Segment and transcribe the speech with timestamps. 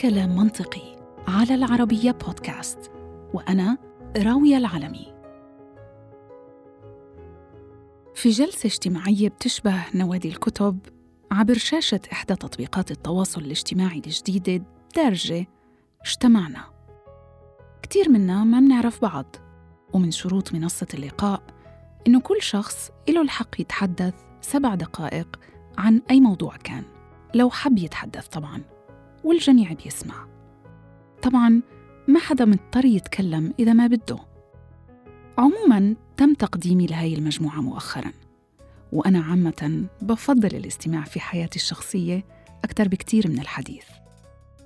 [0.00, 0.96] كلام منطقي
[1.28, 2.90] على العربية بودكاست
[3.34, 3.78] وأنا
[4.16, 5.14] راوية العلمي.
[8.14, 10.78] في جلسة اجتماعية بتشبه نوادي الكتب
[11.32, 14.64] عبر شاشة إحدى تطبيقات التواصل الاجتماعي الجديدة
[14.96, 15.46] دارجة
[16.06, 16.64] اجتمعنا.
[17.82, 19.36] كتير منا ما منعرف بعض
[19.92, 21.42] ومن شروط منصة اللقاء
[22.06, 25.40] إنه كل شخص له الحق يتحدث سبع دقائق
[25.78, 26.84] عن أي موضوع كان
[27.34, 28.77] لو حب يتحدث طبعاً.
[29.24, 30.26] والجميع بيسمع.
[31.22, 31.62] طبعاً
[32.08, 34.18] ما حدا مضطر يتكلم إذا ما بده.
[35.38, 38.12] عموماً تم تقديمي لهي المجموعة مؤخراً
[38.92, 42.24] وأنا عامة بفضل الاستماع في حياتي الشخصية
[42.64, 43.84] أكثر بكتير من الحديث.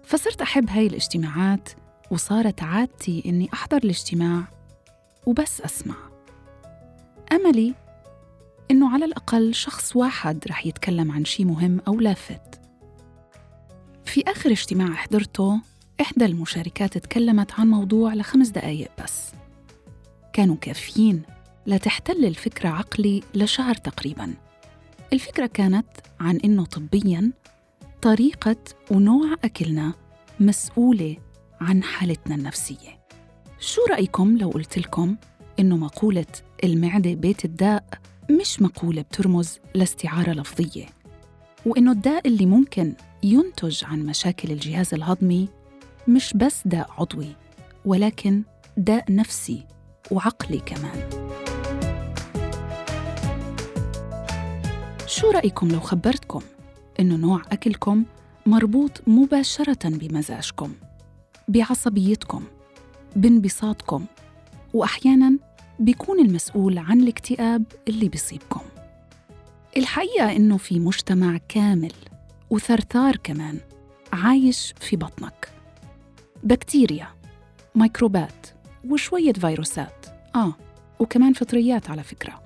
[0.04, 1.68] فصرت أحب هاي الاجتماعات
[2.10, 4.44] وصارت عادتي إني أحضر الاجتماع
[5.26, 5.96] وبس أسمع.
[7.32, 7.74] أملي
[8.70, 12.61] إنه على الأقل شخص واحد رح يتكلم عن شي مهم أو لافت.
[14.04, 15.60] في آخر اجتماع حضرته
[16.00, 19.32] إحدى المشاركات تكلمت عن موضوع لخمس دقايق بس.
[20.32, 21.22] كانوا كافيين
[21.66, 24.34] لتحتل الفكرة عقلي لشهر تقريباً.
[25.12, 25.86] الفكرة كانت
[26.20, 27.32] عن إنه طبياً
[28.02, 28.56] طريقة
[28.90, 29.92] ونوع أكلنا
[30.40, 31.16] مسؤولة
[31.60, 33.02] عن حالتنا النفسية.
[33.60, 35.16] شو رأيكم لو قلت لكم
[35.58, 36.26] إنه مقولة
[36.64, 37.84] المعدة بيت الداء
[38.30, 40.86] مش مقولة بترمز لاستعارة لفظية؟
[41.66, 45.48] وإنه الداء اللي ممكن ينتج عن مشاكل الجهاز الهضمي
[46.08, 47.36] مش بس داء عضوي
[47.84, 48.42] ولكن
[48.76, 49.66] داء نفسي
[50.10, 51.08] وعقلي كمان.
[55.06, 56.40] شو رأيكم لو خبرتكم
[57.00, 58.04] إنه نوع أكلكم
[58.46, 60.72] مربوط مباشرة بمزاجكم
[61.48, 62.44] بعصبيتكم
[63.16, 64.04] بانبساطكم
[64.74, 65.38] وأحياناً
[65.78, 68.60] بيكون المسؤول عن الاكتئاب اللي بيصيبكم؟
[69.76, 71.92] الحقيقة إنه في مجتمع كامل
[72.50, 73.58] وثرثار كمان
[74.12, 75.48] عايش في بطنك.
[76.44, 77.08] بكتيريا
[77.74, 78.46] ميكروبات
[78.88, 80.06] وشوية فيروسات.
[80.34, 80.54] آه
[80.98, 82.42] وكمان فطريات على فكرة.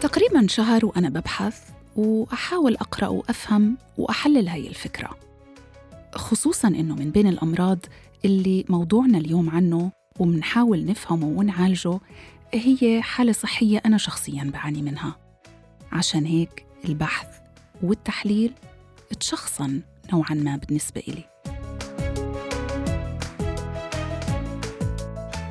[0.00, 5.10] تقريبا شهر وأنا ببحث وأحاول أقرأ وأفهم وأحلل هاي الفكرة.
[6.14, 7.78] خصوصا إنه من بين الأمراض
[8.24, 11.98] اللي موضوعنا اليوم عنه ومنحاول نفهمه ونعالجه
[12.54, 15.16] هي حالة صحية أنا شخصيا بعاني منها.
[15.92, 17.26] عشان هيك البحث
[17.82, 18.52] والتحليل
[19.20, 19.82] تشخصن
[20.12, 21.24] نوعا ما بالنسبة إلي.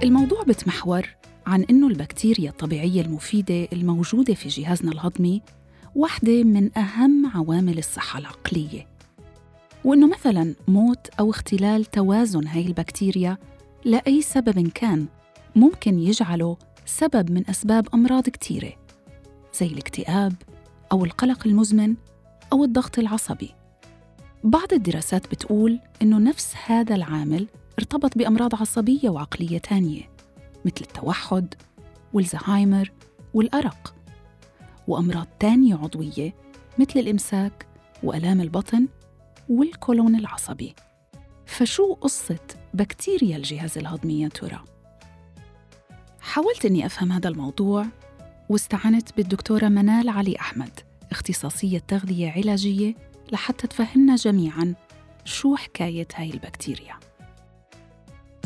[0.04, 1.08] الموضوع بتمحور
[1.48, 5.42] عن إنه البكتيريا الطبيعية المفيدة الموجودة في جهازنا الهضمي
[5.96, 8.88] واحدة من أهم عوامل الصحة العقلية.
[9.84, 13.38] وإنه مثلا موت أو اختلال توازن هاي البكتيريا
[13.86, 15.06] لأي سبب كان
[15.56, 16.58] ممكن يجعله
[16.88, 18.74] سبب من أسباب أمراض كتيرة
[19.54, 20.34] زي الاكتئاب
[20.92, 21.96] أو القلق المزمن
[22.54, 23.54] أو الضغط العصبي.
[24.44, 27.48] بعض الدراسات بتقول إنه نفس هذا العامل
[27.80, 30.10] ارتبط بأمراض عصبية وعقلية تانية
[30.66, 31.54] مثل التوحد
[32.14, 32.92] والزهايمر
[33.34, 33.96] والأرق.
[34.88, 36.34] وأمراض تانية عضوية
[36.80, 37.66] مثل الإمساك
[38.04, 38.88] وألام البطن
[39.50, 40.76] والكولون العصبي.
[41.46, 42.40] فشو قصة
[42.74, 44.77] بكتيريا الجهاز الهضمي يا ترى؟
[46.28, 47.86] حاولت إني أفهم هذا الموضوع
[48.50, 50.80] واستعنت بالدكتورة منال علي أحمد
[51.12, 52.96] اختصاصية تغذية علاجية
[53.32, 54.76] لحتى تفهمنا جميعاً
[55.26, 56.96] شو حكاية هاي البكتيريا.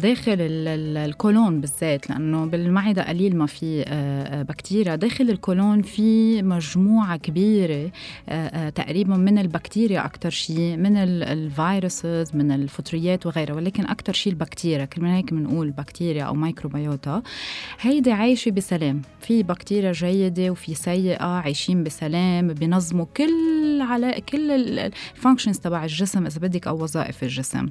[0.01, 4.95] داخل الكولون بالذات لأنه بالمعدة قليل ما في آه، آه، بكتيريا.
[4.95, 7.91] داخل الكولون في مجموعة كبيرة
[8.29, 14.33] آه، تقريبا من البكتيريا أكثر شيء من ال viruses من الفطريات وغيرها ولكن أكثر شيء
[14.33, 14.85] البكتيريا.
[14.85, 17.21] كرمال هيك بنقول بكتيريا أو microbiota
[17.81, 19.01] هيدي عايشة بسلام.
[19.19, 26.25] في بكتيريا جيدة وفي سيئة عايشين بسلام بينظموا كل على كل ال functions تبع الجسم
[26.25, 27.69] إذا بدك أو وظائف الجسم.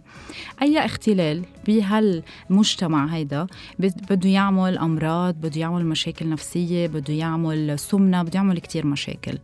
[0.62, 2.19] أي اختلال بهال
[2.50, 3.46] المجتمع هيدا
[3.78, 9.38] بده يعمل أمراض بده يعمل مشاكل نفسية بده يعمل سمنة بده يعمل كتير مشاكل.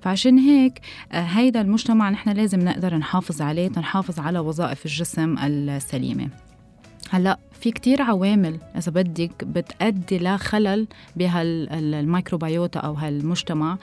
[0.00, 0.80] فعشان هيك
[1.12, 6.28] آه، هيدا المجتمع نحن لازم نقدر نحافظ عليه تنحافظ على وظائف الجسم السليمة.
[7.10, 10.86] هلأ في كتير عوامل إذا بدك بتأدي لخلل
[11.16, 13.78] بهالميكروبيوتا أو هالمجتمع.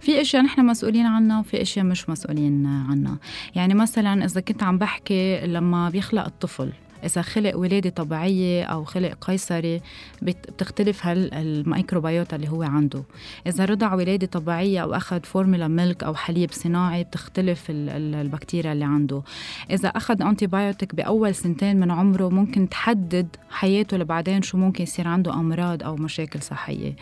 [0.00, 3.18] في إشياء نحن مسؤولين عنها وفي إشياء مش مسؤولين عنها.
[3.54, 6.72] يعني مثلا إذا كنت عم بحكي لما بيخلق الطفل
[7.04, 9.80] إذا خلق ولادة طبيعية أو خلق قيصري
[10.22, 13.02] بتختلف هال microbiota اللي هو عنده.
[13.46, 19.22] إذا رضع ولادة طبيعية أو أخذ formula milk أو حليب صناعي بتختلف البكتيريا اللي عنده.
[19.70, 25.34] إذا أخذ antibiotic بأول سنتين من عمره ممكن تحدد حياته لبعدين شو ممكن يصير عنده
[25.34, 26.96] أمراض أو مشاكل صحية.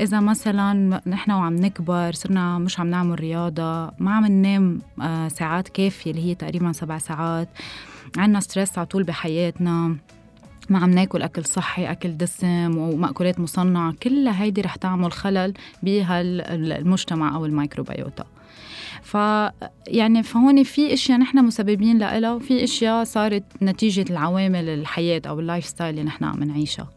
[0.00, 5.68] إذا مثلا نحن وعم نكبر صرنا مش عم نعمل رياضة ما عم ننام آه، ساعات
[5.68, 7.48] كافية اللي هي تقريبا سبع ساعات
[8.16, 9.96] عنا stress على طول بحياتنا
[10.70, 17.34] ما عم ناكل أكل صحي أكل دسم ومأكولات مصنعة كلها هيدي رح تعمل خلل بهالمجتمع
[17.34, 18.24] أو ال microbiota.
[19.02, 19.14] ف
[19.88, 25.66] يعني فهون في أشياء نحن مسببين لها وفي أشياء صارت نتيجة العوامل الحياة أو ال
[25.66, 26.88] lifestyle اللي نحن عم نعيشها.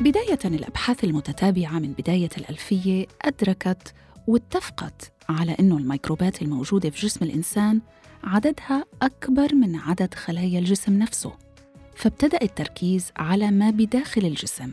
[0.00, 3.94] بداية الأبحاث المتتابعة من بداية الألفية أدركت
[4.26, 7.80] واتفقت على أنه الميكروبات الموجودة في جسم الإنسان
[8.24, 11.32] عددها أكبر من عدد خلايا الجسم نفسه
[11.96, 14.70] فابتدأ التركيز على ما بداخل الجسم.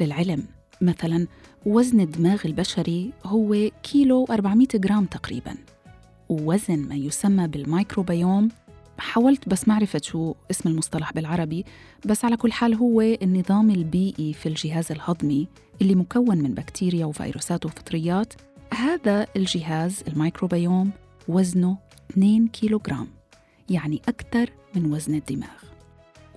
[0.00, 0.42] للعلم
[0.80, 1.26] مثلا
[1.66, 5.56] وزن الدماغ البشري هو كيلو 400 جرام تقريبا
[6.28, 8.48] ووزن ما يسمى بالميكروبيوم
[8.98, 11.64] حاولت بس معرفة شو اسم المصطلح بالعربي
[12.06, 15.48] بس على كل حال هو النظام البيئي في الجهاز الهضمي
[15.82, 18.34] اللي مكون من بكتيريا وفيروسات وفطريات.
[18.74, 20.90] هذا الجهاز الميكروبيوم
[21.28, 21.76] وزنه
[22.10, 23.08] 2 كيلوغرام
[23.70, 25.62] يعني أكثر من وزن الدماغ.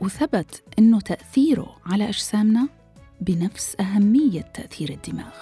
[0.01, 2.67] وثبت أنه تأثيره على أجسامنا
[3.21, 5.33] بنفس أهمية تأثير الدماغ.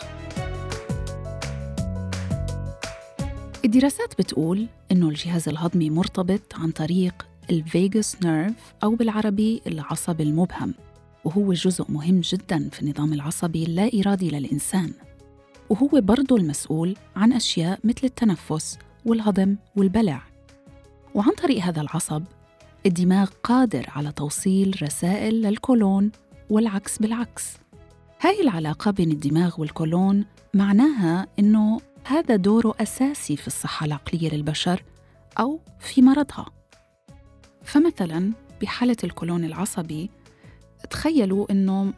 [3.66, 10.74] الدراسات بتقول إنه الجهاز الهضمي مرتبط عن طريق ال vagus nerve أو بالعربي العصب المبهم
[11.26, 14.94] وهو جزء مهم جدا في النظام العصبي اللا إرادي للإنسان.
[15.70, 20.22] وهو برضه المسؤول عن أشياء مثل التنفس والهضم والبلع.
[21.16, 22.24] وعن طريق هذا العصب
[22.86, 26.12] الدماغ قادر على توصيل رسائل للكولون
[26.50, 27.58] والعكس بالعكس.
[28.22, 34.84] هاي العلاقة بين الدماغ والكولون معناها إنه هذا دوره أساسي في الصحة العقلية للبشر
[35.40, 36.46] أو في مرضها.
[37.64, 40.10] فمثلا بحالة الكولون العصبي
[40.90, 41.94] تخيلوا إنه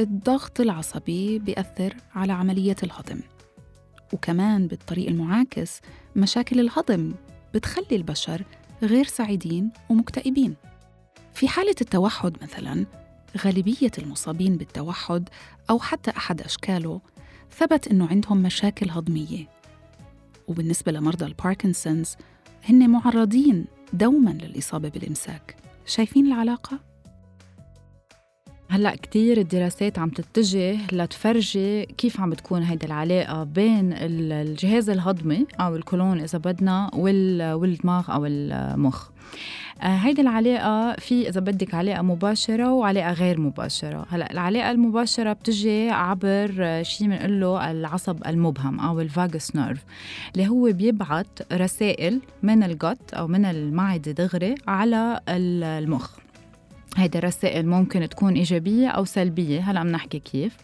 [0.00, 3.20] الضغط العصبي بيأثر على عملية الهضم.
[4.12, 5.80] وكمان بالطريق المعاكس
[6.16, 7.14] مشاكل الهضم
[7.54, 8.44] بتخلي البشر
[8.82, 10.56] غير سعيدين ومكتئبين.
[11.34, 12.86] في حالة التوحد مثلا
[13.38, 15.28] غالبية المصابين بالتوحد
[15.70, 17.00] أو حتى أحد أشكاله
[17.50, 19.48] ثبت أنه عندهم مشاكل هضمية
[20.48, 22.16] وبالنسبة لمرضى الباركنسونز
[22.64, 25.56] هن معرضين دوما للإصابة بالإمساك
[25.86, 26.78] شايفين العلاقة؟
[28.68, 35.76] هلأ كثير الدراسات عم تتجه لتفرجي كيف عم بتكون هيدي العلاقة بين الجهاز الهضمي أو
[35.76, 36.90] الكولون إذا بدنا
[37.54, 39.08] والدماغ أو المخ.
[39.82, 44.06] آه، هيدي العلاقة في إذا بدك علاقة مباشرة وعلاقة غير مباشرة.
[44.10, 49.84] هلأ العلاقة المباشرة بتجي عبر آه، شيء بنقول له العصب المبهم أو ال vagus nerve
[50.34, 56.25] اللي هو بيبعت رسائل من الجت أو من المعدة دغري على المخ.
[56.96, 60.56] هيدي الرسائل ممكن تكون إيجابية أو سلبية هلأ بنحكي كيف.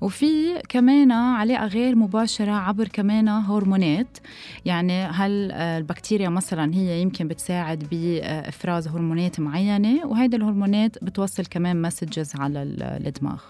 [0.00, 4.18] وفي كمان علاقة غير مباشرة عبر كمان هرمونات.
[4.64, 12.36] يعني هل البكتيريا مثلا هي يمكن بتساعد بإفراز هرمونات معينة؟ وهيدي الهرمونات بتوصل كمان مسجز
[12.36, 12.62] على
[13.06, 13.42] الدماغ.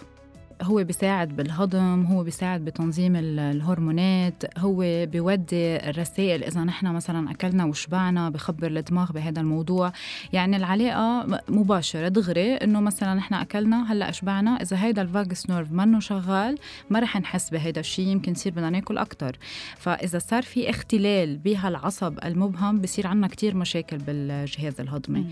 [0.64, 8.31] هو بيساعد بالهضم هو بيساعد بتنظيم الهرمونات هو بيودي الرسائل إذا نحن مثلا أكلنا وشبعنا
[8.31, 9.93] بخبر الدماغ بهذا الموضوع.
[10.32, 15.72] يعني العلاقة مباشرة دغري إنه مثلا نحن أكلنا هلأ شبعنا إذا هيدا ال vagus nerve
[15.72, 16.58] منه شغال
[16.91, 19.36] ما رح نحس بهذا الشيء يمكن يصير بدنا ناكل أكثر
[19.77, 25.27] فإذا صار في اختلال بهالعصب المبهم بصير عندنا كتير مشاكل بالجهاز الهضمي.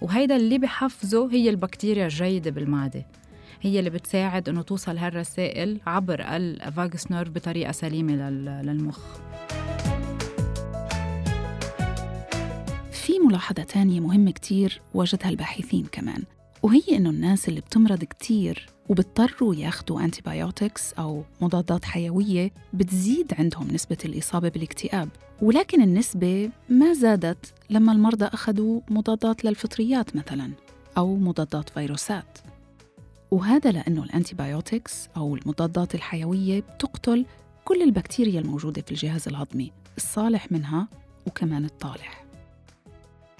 [0.00, 3.04] وهيدا اللي بحفزه هي البكتيريا الجيدة بالمعدة.
[3.64, 8.30] هي اللي بتساعد إنه توصل هالرسائل عبر ال vagus nerve بطريقة سليمة
[8.62, 8.98] للمخ.
[12.92, 16.22] في ملاحظة تانية مهمة كتير وجدها الباحثين كمان
[16.62, 23.98] وهي إنه الناس اللي بتمرض كتير وبيضطروا ياخدوا antibiotics أو مضادات حيوية بتزيد عندهم نسبة
[24.04, 25.08] الإصابة بالاكتئاب
[25.42, 30.50] ولكن النسبة ما زادت لما المرضى أخذوا مضادات للفطريات مثلا
[30.98, 32.38] أو مضادات فيروسات.
[33.34, 37.26] وهذا لأنه ال antibiotics أو المضادات الحيوية بتقتل
[37.64, 40.88] كل البكتيريا الموجودة في الجهاز الهضمي الصالح منها
[41.26, 42.23] وكمان الطالح.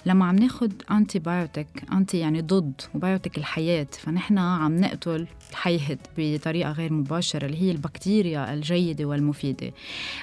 [0.05, 6.71] لما عم ناخد antibiotic anti يعني ضد و biotic الحياة فنحن عم نقتل الحياة بطريقة
[6.71, 9.71] غير مباشرة اللي هي البكتيريا الجيدة والمفيدة.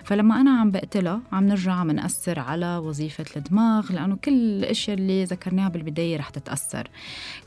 [0.05, 5.25] فلما أنا عم بقتلها عم نرجع عم نأثر على وظيفة الدماغ لأنه كل الأشياء اللي
[5.25, 6.89] ذكرناها بالبداية رح تتأثر.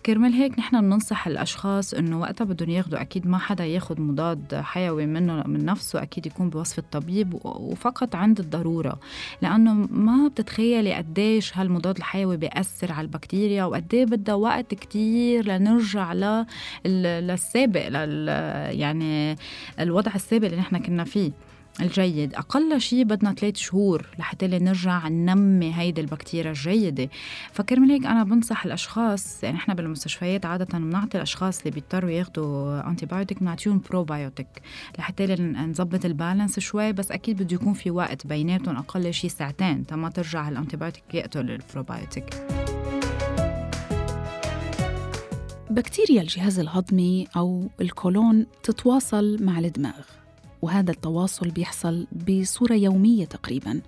[0.06, 5.06] كرمال هيك نحن بننصح الأشخاص إنه وقتها بدهم ياخذوا أكيد ما حدا ياخذ مضاد حيوي
[5.06, 9.00] منه من نفسه أكيد يكون بوصف الطبيب وفقط عند الضرورة.
[9.42, 16.14] لأنه ما بتتخيلي قديش هالمضاد الحيوي بيأثر على البكتيريا وقد إيه بدها وقت كتير لنرجع
[16.86, 18.28] للسابق لل
[18.80, 19.36] يعني
[19.80, 21.32] الوضع السابق اللي نحن كنا فيه.
[21.82, 22.34] الجيد.
[22.34, 27.10] أقل شيء بدنا ثلاث شهور لحتى نرجع ننمي هيدي البكتيريا الجيدة.
[27.54, 33.40] فكرمال هيك أنا بنصح الأشخاص يعني إحنا بالمستشفيات عادة بنعطي الأشخاص اللي بيضطروا ياخذوا antibiotic
[33.40, 34.48] بنعطيهم بروبايوتيك
[35.00, 39.86] لحتى نظبط ال balance شوي بس أكيد بده يكون في وقت بيناتهم أقل شيء ساعتين
[39.86, 42.36] ت ما ترجع ال antibiotic يقتل البروبايوتيك
[45.70, 50.25] بكتيريا الجهاز الهضمي أو الكولون تتواصل مع الدماغ.
[50.66, 53.82] وهذا التواصل بيحصل بصورة يومية تقريباً.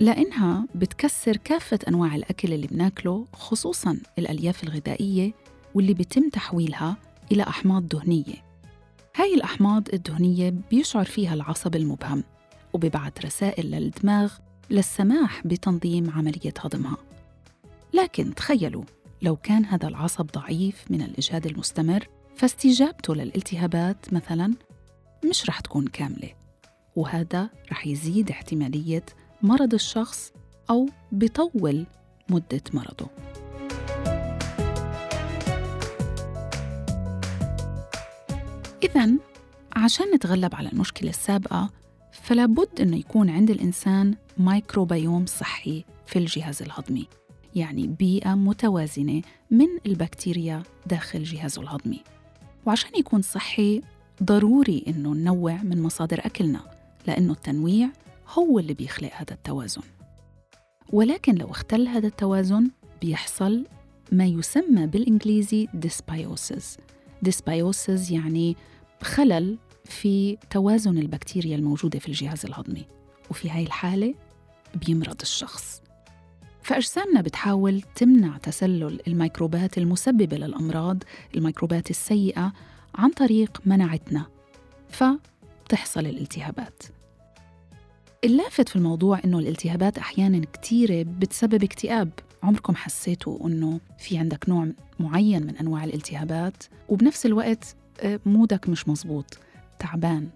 [0.00, 5.32] لأنها بتكسر كافة أنواع الأكل اللي بناكله خصوصاً الألياف الغذائية
[5.74, 6.96] واللي بيتم تحويلها
[7.32, 8.44] إلى أحماض دهنية.
[9.16, 12.24] هاي الأحماض الدهنية بيشعر فيها العصب المبهم
[12.72, 14.32] وبيبعت رسائل للدماغ
[14.70, 16.96] للسماح بتنظيم عملية هضمها.
[17.92, 18.84] لكن تخيلوا
[19.22, 24.54] لو كان هذا العصب ضعيف من الإجهاد المستمر فاستجابته للالتهابات مثلا
[25.24, 26.30] مش رح تكون كاملة
[26.96, 29.04] وهذا رح يزيد احتمالية
[29.42, 30.32] مرض الشخص
[30.70, 31.86] أو بيطول
[32.28, 33.06] مدة مرضه.
[38.82, 39.10] إذا
[39.76, 41.70] عشان نتغلب على المشكلة السابقة
[42.12, 47.08] فلا بد أنه يكون عند الإنسان مايكروبيوم صحي في الجهاز الهضمي
[47.54, 52.00] يعني بيئة متوازنة من البكتيريا داخل جهازه الهضمي.
[52.66, 53.82] وعشان يكون صحي
[54.22, 56.60] ضروري إنه ننوع من مصادر أكلنا
[57.06, 57.88] لأنه التنويع
[58.28, 59.82] هو اللي بيخلق هذا التوازن.
[60.92, 62.70] ولكن لو اختل هذا التوازن
[63.02, 63.66] بيحصل
[64.12, 66.78] ما يسمى بالإنجليزي dysbiosis
[67.22, 68.56] dysbiosis يعني
[69.02, 72.86] خلل في توازن البكتيريا الموجودة في الجهاز الهضمي
[73.30, 74.14] وفي هاي الحالة
[74.86, 75.82] بيمرض الشخص.
[76.62, 81.02] فأجسامنا بتحاول تمنع تسلل الميكروبات المسببة للأمراض
[81.34, 82.52] الميكروبات السيئة
[82.94, 84.26] عن طريق مناعتنا
[84.88, 86.82] فتحصل الالتهابات.
[88.24, 92.10] اللافت في الموضوع إنه الالتهابات أحيانا كتيرة بتسبب اكتئاب.
[92.42, 94.68] عمركم حسيتوا إنه في عندك نوع
[95.00, 99.38] معين من أنواع الالتهابات؟ وبنفس الوقت آه، مودك مش مزبوط
[99.78, 100.28] تعبان.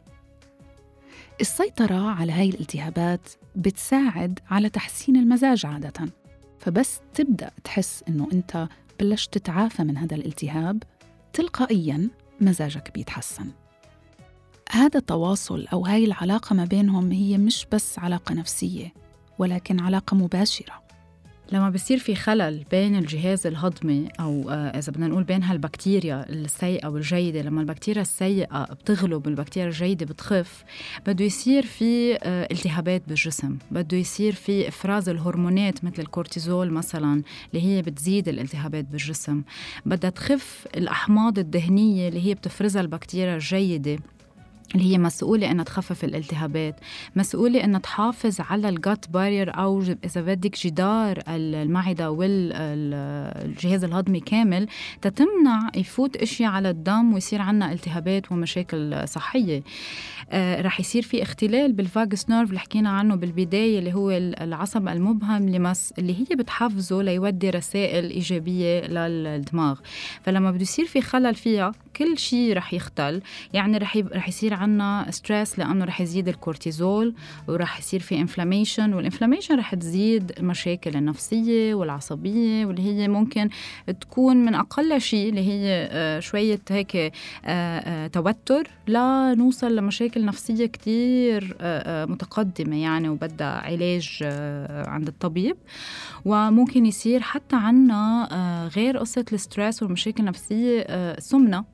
[1.41, 6.13] السيطرة على هاي الالتهابات بتساعد على تحسين المزاج عادة.
[6.59, 8.69] فبس تبدأ تحس إنه أنت
[9.01, 10.83] بلشت تتعافى من هذا الالتهاب
[11.33, 12.09] تلقائياً
[12.41, 13.51] مزاجك بيتحسن.
[14.71, 18.93] هذا التواصل أو هاي العلاقة ما بينهم هي مش بس علاقة نفسية
[19.39, 20.88] ولكن علاقة مباشرة.
[21.53, 26.89] لما بصير في خلل بين الجهاز الهضمي أو آه، إذا بدنا نقول بين هالبكتيريا السيئة
[26.89, 30.65] والجيدة لما البكتيريا السيئة بتغلب البكتيريا الجيدة بتخف
[31.07, 37.23] بده يصير في آه، التهابات بالجسم بده يصير في إفراز الهرمونات مثل الكورتيزول مثلا
[37.55, 39.43] اللي هي بتزيد الالتهابات بالجسم.
[39.87, 43.99] بدها تخف الأحماض الدهنية اللي هي بتفرزها البكتيريا الجيدة.
[44.75, 46.81] اللي هي مسؤولة إنها تخفف الالتهابات
[47.17, 54.67] مسؤولة إنها تحافظ على ال gut barrier أو إذا بدك جدار المعدة والجهاز الهضمي كامل
[55.03, 59.63] تتمنع يفوت إشياء على الدم ويصير عنا التهابات ومشاكل صحية.
[60.31, 64.89] آه رح يصير في اختلال بال vagus nerve اللي حكينا عنه بالبداية اللي هو العصب
[64.89, 65.47] المبهم
[65.99, 69.79] اللي هي بتحفزه ليودي رسائل إيجابية للدماغ.
[70.23, 73.23] فلما بده يصير في خلل فيها كل شيء رح يختل.
[73.53, 77.15] يعني رح رح يصير عنا stress لأنه رح يزيد الكورتيزول
[77.49, 83.49] ورح يصير في inflammation وال inflammation رح تزيد المشاكل النفسية والعصبية واللي هي ممكن
[84.01, 87.11] تكون من أقل شيء اللي هي آه، شوية هيك آه،
[87.45, 91.57] آه، توتر لنوصل لمشاكل نفسية كتير
[92.09, 94.19] متقدمة يعني وبدها علاج
[94.89, 95.57] عند الطبيب.
[96.25, 98.29] وممكن يصير حتى عنا
[98.77, 100.87] غير قصة الستريس والمشاكل النفسية
[101.19, 101.65] سمنة.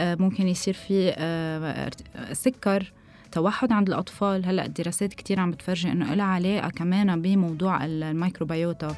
[0.00, 1.90] ممكن يصير في آه،
[2.32, 2.92] سكر
[3.32, 4.46] توحد عند الأطفال.
[4.46, 8.96] هلأ الدراسات كتير عم بتفرجي إنه لها علاقة كمان بموضوع الميكروبيوتا.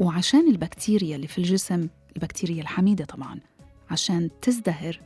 [0.00, 3.40] وعشان البكتيريا اللي في الجسم البكتيريا الحميدة طبعا
[3.90, 5.00] عشان تزدهر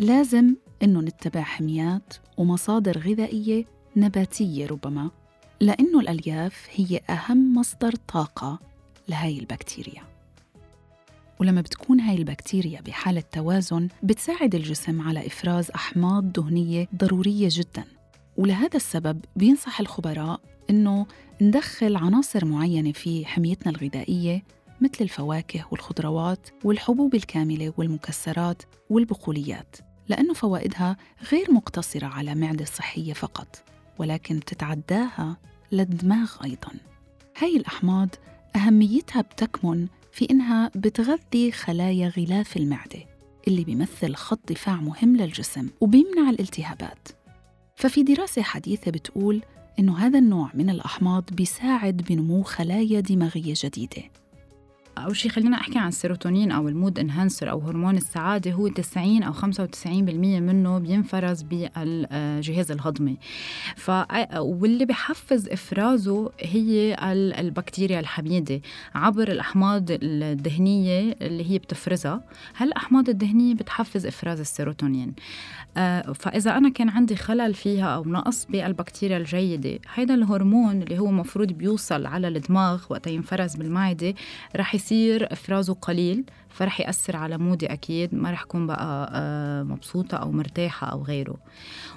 [0.00, 3.64] لازم إنه نتبع حميات ومصادر غذائية
[3.96, 5.10] نباتية ربما
[5.60, 8.58] لأنه الألياف هي أهم مصدر طاقة
[9.08, 10.02] لهاي البكتيريا.
[11.40, 17.84] ولما بتكون هاي البكتيريا بحالة توازن بتساعد الجسم على إفراز أحماض دهنية ضرورية جداً.
[18.36, 21.06] ولهذا السبب بينصح الخبراء إنه
[21.40, 24.42] ندخل عناصر معينة في حميتنا الغذائية
[24.80, 29.76] مثل الفواكه والخضروات والحبوب الكاملة والمكسرات والبقوليات
[30.08, 30.96] لأنه فوائدها
[31.32, 33.64] غير مقتصرة على معدة صحية فقط
[33.98, 35.36] ولكن بتتعداها
[35.72, 36.72] للدماغ أيضاً.
[37.38, 38.08] هاي الأحماض
[38.56, 43.06] أهميتها بتكمن في إنها بتغذي خلايا غلاف المعدة
[43.48, 47.08] اللي بيمثل خط دفاع مهم للجسم وبيمنع الالتهابات.
[47.76, 49.42] ففي دراسة حديثة بتقول
[49.78, 54.02] إنه هذا النوع من الأحماض بيساعد بنمو خلايا دماغية جديدة.
[55.04, 59.22] أول شيء خلينا أحكي عن السيروتونين أو ال mood enhancer أو هرمون السعادة هو 90
[59.22, 59.40] أو 95%
[59.86, 63.16] منه بينفرز بالجهاز الهضمي.
[63.76, 63.90] ف
[64.36, 66.96] واللي بحفز إفرازه هي
[67.38, 68.60] البكتيريا الحميدة
[68.94, 72.22] عبر الأحماض الدهنية اللي هي بتفرزها.
[72.56, 75.14] هالأحماض الدهنية بتحفز إفراز السيروتونين.
[75.76, 81.10] آه، فإذا أنا كان عندي خلل فيها أو نقص بالبكتيريا الجيدة هذا الهرمون اللي هو
[81.10, 84.14] مفروض بيوصل على الدماغ وقت ينفرز بالمعدة
[84.56, 84.89] رح يصير
[85.32, 86.24] إفرازه قليل.
[86.50, 91.36] فرح يأثر على مودي أكيد ما رح أكون بقى آه، مبسوطة أو مرتاحة أو غيره.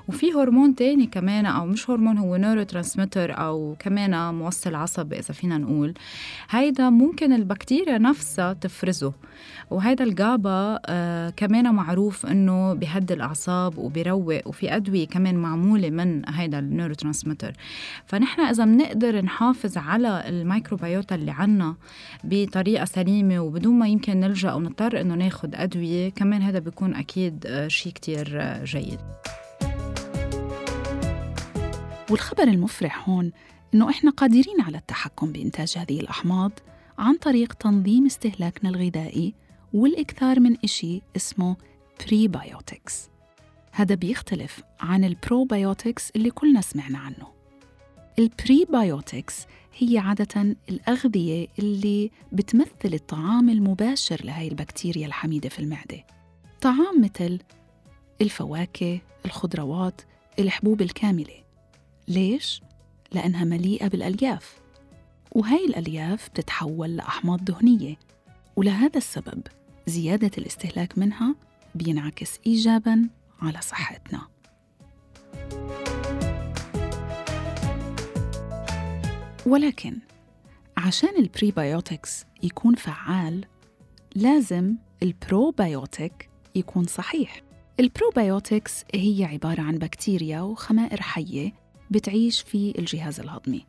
[0.08, 5.58] وفي هرمون تاني كمان أو مش هرمون هو neurotransmitter أو كمان موصل عصبي إذا فينا
[5.58, 5.94] نقول.
[6.50, 9.14] هيدا ممكن البكتيريا نفسها تفرزه.
[9.72, 16.30] وهذا ال GABA آه كمان معروف إنه بيهدي الأعصاب وبيروق وفي أدوية كمان معمولة من
[16.30, 17.54] هذا ال neurotransmitter
[18.06, 21.76] فنحن إذا بنقدر نحافظ على ال microbiota اللي عنا
[22.24, 26.10] بطريقة سليمة وبدون ما يمكن نلجا أو نضطر إنه ناخذ أدوية.
[26.10, 29.00] كمان هذا بيكون أكيد آه شيء كتير آه جيد.
[32.10, 33.32] والخبر المفرح هون
[33.74, 36.52] إنه إحنا قادرين على التحكم بإنتاج هذه الأحماض
[36.98, 39.34] عن طريق تنظيم استهلاكنا الغذائي
[39.74, 41.56] والإكثار من إشي اسمه
[42.06, 43.10] prebiotics
[43.72, 47.28] هذا بيختلف عن ال probiotics اللي كلنا سمعنا عنه.
[48.20, 49.46] ال prebiotics
[49.78, 56.06] هي عادة الأغذية اللي بتمثل الطعام المباشر لهي البكتيريا الحميدة في المعدة.
[56.62, 57.40] طعام مثل
[58.22, 60.02] الفواكه، الخضروات،
[60.40, 61.44] الحبوب الكاملة.
[62.08, 62.62] ليش؟
[63.12, 64.60] لأنها مليئة بالألياف.
[65.32, 67.96] وهي الألياف بتتحول لأحماض دهنية.
[68.56, 69.42] ولهذا السبب
[69.88, 71.36] زيادة الاستهلاك منها
[71.76, 73.10] بينعكس إيجاباً
[73.42, 74.28] على صحتنا.
[79.46, 79.98] ولكن
[80.78, 83.46] عشان ال prebiotics يكون فعال
[84.16, 87.42] لازم البروبايوتيك يكون صحيح.
[87.80, 91.54] ال probiotics هي عبارة عن بكتيريا وخمائر حية
[91.92, 93.66] بتعيش في الجهاز الهضمي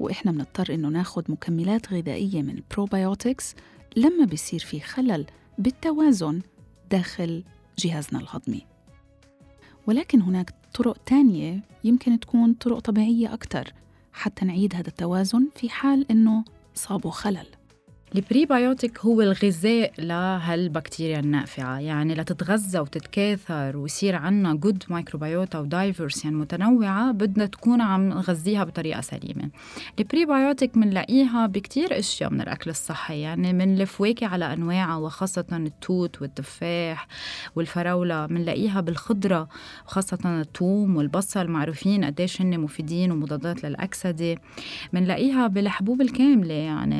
[0.00, 3.54] وإحنا بنضطر إنه ناخد مكملات غذائية من ال probiotics
[3.96, 5.26] لما بيصير في خلل
[5.58, 6.42] بالتوازن
[6.90, 7.44] داخل
[7.78, 8.66] جهازنا الهضمي.
[9.86, 13.72] ولكن هناك طرق تانية يمكن تكون طرق طبيعية أكثر
[14.16, 17.46] حتى نعيد هذا التوازن في حال إنه صابه خلل.
[18.14, 21.78] ال prebiotic هو الغذاء لهالبكتيريا النافعة.
[21.80, 28.64] يعني لتتغذى وتتكاثر ويصير عنا good microbiota و diverse يعني متنوعة بدنا تكون عم نغذيها
[28.64, 29.50] بطريقة سليمة.
[29.98, 36.22] ال prebiotic بنلاقيها بكتير أشياء من الأكل الصحي يعني من الفواكه على أنواعها وخاصة التوت
[36.22, 37.08] والتفاح
[37.56, 38.26] والفراولة.
[38.26, 39.48] بنلاقيها بالخضرة
[39.86, 44.36] وخاصة الثوم والبصل معروفين قديش هن مفيدين ومضادات للأكسدة.
[44.92, 46.96] بنلاقيها بالحبوب الكاملة يعني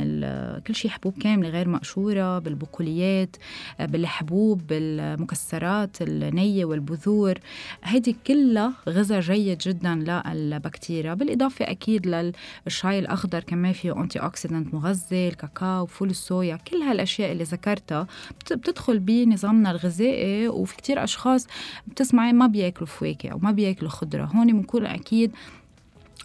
[0.66, 3.36] كل شيء حبوب كاملة غير مقشورة بالبقوليات
[3.80, 7.38] بالحبوب بالمكسرات النية والبذور.
[7.84, 9.94] هيدي كلها غذاء جيد جدا
[10.34, 11.14] للبكتيريا.
[11.14, 12.32] بالإضافة أكيد
[12.66, 16.56] للشاي الأخضر كمان فيه antioxidant مغذي الكاكاو فول الصويا.
[16.56, 18.06] كل هالأشياء اللي ذكرتها
[18.50, 21.46] بتدخل بنظامنا الغذائي وفي كتير أشخاص
[21.86, 24.24] بتسمعي ما بياكلوا فواكه أو ما بياكلوا خضرة.
[24.24, 25.32] هون بنكون أكيد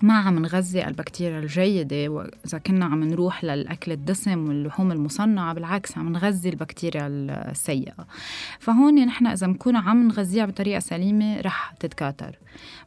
[0.04, 6.12] ما عم نغذي البكتيريا الجيدة وإذا كنا عم نروح للأكل الدسم واللحوم المصنعة بالعكس عم
[6.14, 8.06] نغذي البكتيريا السيئة.
[8.60, 12.38] فهون نحن إذا بنكون عم نغذيها بطريقة سليمة رح تتكاثر.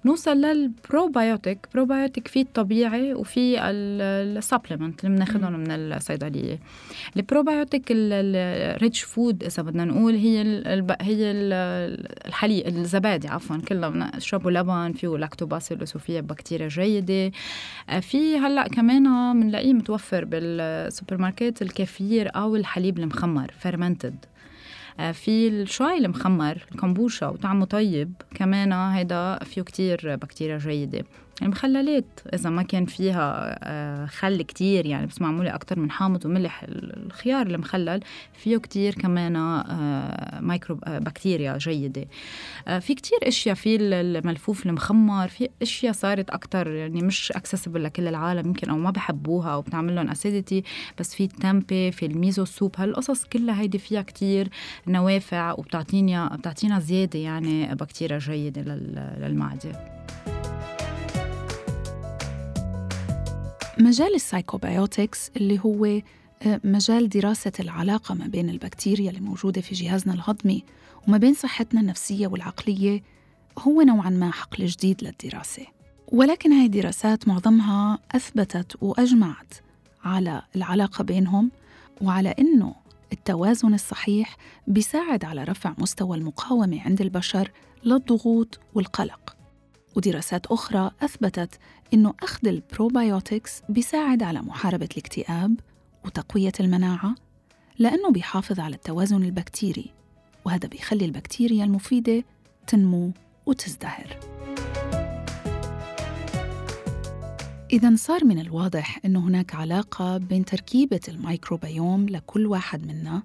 [0.05, 6.59] نوصل لل probiotic، probiotic في الطبيعي وفي ال supplement اللي بناخذهم من الصيدلية.
[7.17, 10.41] ال probiotic ال rich food إذا بدنا نقول هي
[11.01, 11.31] هي
[12.27, 17.04] الحليب الزبادي عفوا كلنا بنشربه لبن فيه lactobacillus وفيه بكتيريا جيدة.
[17.11, 19.05] آه، في هلأ كمان
[19.41, 24.17] بنلاقيه متوفر بالسوبر ماركت ال kefir أو الحليب المخمر fermented
[25.01, 31.05] آه، في الشاي المخمر ال kombucha وطعمه طيب كمان هيدا فيه كتير بكتيريا جيدة.
[31.43, 36.65] المخللات إذا ما كان فيها آه، خل كتير يعني بس معمولة أكتر من حامض وملح
[36.69, 38.01] الخيار المخلل
[38.33, 42.07] فيه كتير كمان آه، مايكرو آه، بكتيريا جيدة.
[42.81, 48.47] في كتير أشياء في الملفوف المخمر في أشياء صارت أكتر يعني مش accessible لكل العالم
[48.47, 50.65] يمكن أو ما بحبوها أو بتعمل لهم acidity
[50.99, 54.49] بس في ال tempeh في ال miso soup هالقصص كلها هيدي فيها كتير
[54.87, 58.63] نوافع وبتعطينا بتعطينا زيادة يعني بكتيريا جيدة
[59.19, 59.95] للمعدة.
[63.79, 65.85] مجال السايكوبيوتكس اللي هو
[66.43, 70.65] آه، مجال دراسة العلاقة ما بين البكتيريا اللي موجودة في جهازنا الهضمي
[71.09, 73.03] وما بين صحتنا النفسية والعقلية
[73.59, 75.67] هو نوعا ما حقل جديد للدراسة.
[76.13, 79.55] ولكن هاي الدراسات معظمها أثبتت وأجمعت
[80.05, 81.51] على العلاقة بينهم
[82.01, 82.75] وعلى أنه
[83.13, 87.51] التوازن الصحيح بيساعد على رفع مستوى المقاومة عند البشر
[87.85, 89.34] للضغوط والقلق.
[89.97, 91.59] ودراسات أخرى أثبتت
[91.95, 95.61] إنه أخذ ال probiotics بيساعد على محاربة الاكتئاب
[96.05, 97.15] وتقوية المناعة
[97.79, 99.91] لأنه بيحافظ على التوازن البكتيري
[100.45, 102.25] وهذا بيخلي البكتيريا المفيدة
[102.67, 103.13] تنمو
[103.47, 104.19] وتزدهر.
[107.73, 113.23] إذا صار من الواضح أنه هناك علاقة بين تركيبة الميكروبيوم لكل واحد منا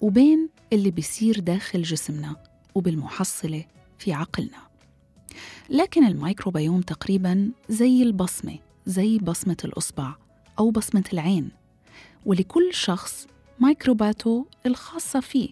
[0.00, 2.36] وبين اللي بيصير داخل جسمنا
[2.74, 3.64] وبالمحصلة
[3.98, 4.65] في عقلنا.
[5.70, 10.14] لكن الميكروبيوم تقريبا زي البصمة زي بصمة الإصبع
[10.58, 11.50] أو بصمة العين.
[12.26, 13.26] ولكل شخص
[13.60, 15.48] ميكروباته الخاصة فيه.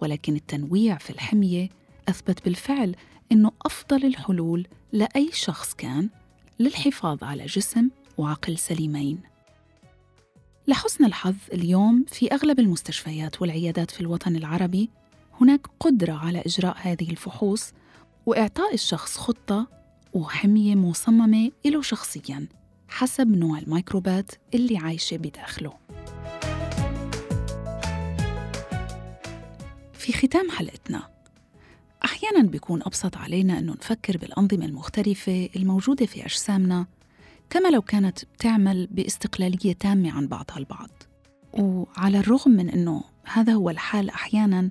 [0.00, 1.68] ولكن التنويع في الحمية
[2.08, 2.96] أثبت بالفعل
[3.32, 6.08] أنه أفضل الحلول لأي شخص كان
[6.60, 9.18] للحفاظ على جسم وعقل سليمين.
[10.66, 14.90] لحسن الحظ اليوم في أغلب المستشفيات والعيادات في الوطن العربي
[15.40, 17.72] هناك قدرة على إجراء هذه الفحوص
[18.26, 19.66] وإعطاء الشخص خطة
[20.12, 22.48] وحمية مصممة له شخصياً
[22.88, 25.72] حسب نوع الميكروبات اللي عايشة بداخله.
[29.92, 31.10] في ختام حلقتنا
[32.04, 36.86] أحياناً بيكون أبسط علينا أنه نفكر بالأنظمة المختلفة الموجودة في أجسامنا
[37.50, 40.90] كما لو كانت بتعمل باستقلالية تامة عن بعضها البعض.
[41.52, 44.70] وعلى الرغم من أنه هذا هو الحال أحياناً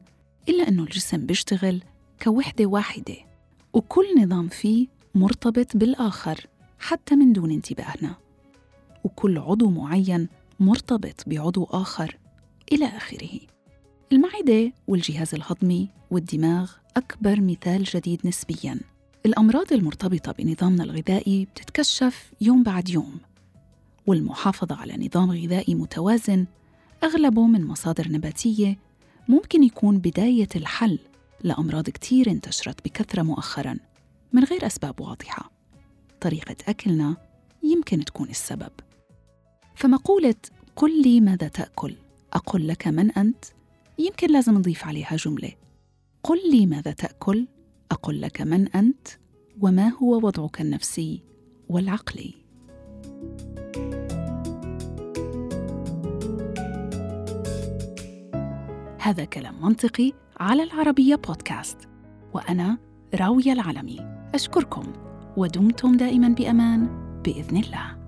[0.50, 1.84] إلا أنه الجسم بيشتغل
[2.22, 3.33] كوحدة واحدة.
[3.74, 6.48] وكل نظام فيه مرتبط بالآخر
[6.80, 8.16] حتى من دون انتباهنا.
[9.04, 10.28] وكل عضو معين
[10.60, 12.18] مرتبط بعضو آخر
[12.72, 13.40] إلى آخره.
[14.12, 18.80] المعدة والجهاز الهضمي والدماغ أكبر مثال جديد نسبياً.
[19.26, 23.18] الأمراض المرتبطة بنظامنا الغذائي بتتكشف يوم بعد يوم
[24.08, 26.46] والمحافظة على نظام غذائي متوازن
[27.04, 28.78] أغلبه من مصادر نباتية
[29.28, 31.00] ممكن يكون بداية الحل
[31.44, 33.78] لأمراض كتير انتشرت بكثرة مؤخراً
[34.34, 35.52] من غير أسباب واضحة.
[36.22, 37.18] طريقة أكلنا
[37.64, 38.72] يمكن تكون السبب.
[39.76, 40.36] فمقولة
[40.76, 41.96] قل لي ماذا تأكل
[42.34, 43.46] أقول لك من أنت
[44.00, 45.52] يمكن لازم نضيف عليها جملة.
[46.24, 47.48] قل لي ماذا تأكل
[47.92, 49.08] أقول لك من أنت
[49.62, 51.22] وما هو وضعك النفسي
[51.70, 52.34] والعقلي.
[59.00, 61.78] هذا كلام منطقي على العربية بودكاست.
[62.34, 62.78] وأنا
[63.16, 64.00] راوية العلمي.
[64.36, 64.94] أشكركم
[65.38, 66.88] ودمتم دائما بأمان
[67.26, 68.03] بإذن الله.